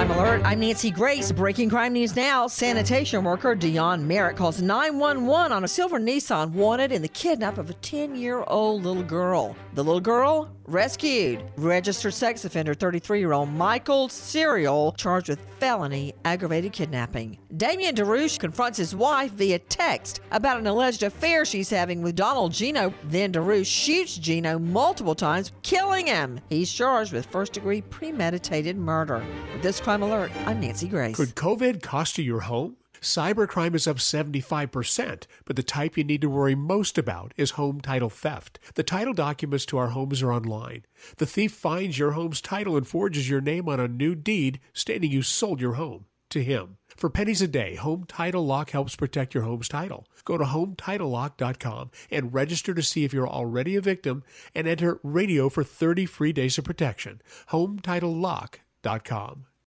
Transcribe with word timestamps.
Crime 0.00 0.12
Alert. 0.12 0.42
I'm 0.46 0.60
Nancy 0.60 0.90
Grace. 0.90 1.30
Breaking 1.30 1.68
crime 1.68 1.92
news 1.92 2.16
now. 2.16 2.46
Sanitation 2.46 3.22
worker 3.22 3.54
Dion 3.54 4.08
Merritt 4.08 4.34
calls 4.34 4.62
911 4.62 5.52
on 5.52 5.62
a 5.62 5.68
silver 5.68 6.00
Nissan 6.00 6.52
wanted 6.52 6.90
in 6.90 7.02
the 7.02 7.08
kidnap 7.08 7.58
of 7.58 7.68
a 7.68 7.74
10 7.74 8.16
year 8.16 8.42
old 8.46 8.82
little 8.82 9.02
girl. 9.02 9.54
The 9.74 9.84
little 9.84 10.00
girl 10.00 10.50
rescued. 10.70 11.42
Registered 11.56 12.14
sex 12.14 12.44
offender 12.44 12.74
33 12.74 13.18
year 13.18 13.32
old 13.32 13.50
Michael 13.50 14.08
Serial 14.08 14.92
charged 14.92 15.28
with 15.28 15.40
felony 15.58 16.14
aggravated 16.24 16.72
kidnapping. 16.72 17.38
Damien 17.56 17.94
DeRouche 17.94 18.38
confronts 18.38 18.78
his 18.78 18.94
wife 18.94 19.32
via 19.32 19.58
text 19.58 20.20
about 20.30 20.58
an 20.58 20.66
alleged 20.66 21.02
affair 21.02 21.44
she's 21.44 21.68
having 21.68 22.02
with 22.02 22.16
Donald 22.16 22.52
Gino. 22.52 22.94
Then 23.04 23.32
DeRouche 23.32 23.66
shoots 23.66 24.16
Gino 24.16 24.58
multiple 24.58 25.14
times, 25.14 25.52
killing 25.62 26.06
him. 26.06 26.40
He's 26.48 26.72
charged 26.72 27.12
with 27.12 27.26
first 27.26 27.52
degree 27.52 27.82
premeditated 27.82 28.76
murder. 28.76 29.22
With 29.52 29.62
this 29.62 29.80
crime 29.80 30.02
alert, 30.02 30.30
I'm 30.46 30.60
Nancy 30.60 30.88
Grace. 30.88 31.16
Could 31.16 31.34
COVID 31.34 31.82
cost 31.82 32.16
you 32.18 32.24
your 32.24 32.40
home? 32.40 32.76
Cybercrime 33.00 33.74
is 33.74 33.86
up 33.86 33.96
75%, 33.96 35.24
but 35.46 35.56
the 35.56 35.62
type 35.62 35.96
you 35.96 36.04
need 36.04 36.20
to 36.20 36.28
worry 36.28 36.54
most 36.54 36.98
about 36.98 37.32
is 37.36 37.52
home 37.52 37.80
title 37.80 38.10
theft. 38.10 38.58
The 38.74 38.82
title 38.82 39.14
documents 39.14 39.64
to 39.66 39.78
our 39.78 39.88
homes 39.88 40.22
are 40.22 40.32
online. 40.32 40.84
The 41.16 41.26
thief 41.26 41.52
finds 41.52 41.98
your 41.98 42.10
home's 42.12 42.40
title 42.40 42.76
and 42.76 42.86
forges 42.86 43.28
your 43.30 43.40
name 43.40 43.68
on 43.68 43.80
a 43.80 43.88
new 43.88 44.14
deed 44.14 44.60
stating 44.74 45.10
you 45.10 45.22
sold 45.22 45.60
your 45.60 45.74
home 45.74 46.04
to 46.30 46.44
him. 46.44 46.76
For 46.96 47.08
pennies 47.08 47.42
a 47.42 47.48
day, 47.48 47.76
Home 47.76 48.04
Title 48.06 48.44
Lock 48.44 48.70
helps 48.70 48.96
protect 48.96 49.34
your 49.34 49.44
home's 49.44 49.68
title. 49.68 50.06
Go 50.24 50.36
to 50.36 50.44
HometitleLock.com 50.44 51.90
and 52.10 52.34
register 52.34 52.74
to 52.74 52.82
see 52.82 53.04
if 53.04 53.12
you're 53.12 53.28
already 53.28 53.76
a 53.76 53.80
victim 53.80 54.22
and 54.54 54.68
enter 54.68 55.00
radio 55.02 55.48
for 55.48 55.64
30 55.64 56.06
free 56.06 56.32
days 56.32 56.58
of 56.58 56.64
protection. 56.64 57.22
HometitleLock.com. 57.50 59.46